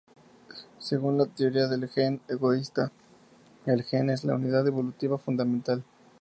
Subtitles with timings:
[0.79, 2.91] Según la teoría del gen egoísta,
[3.67, 5.83] el gen es la unidad evolutiva fundamental.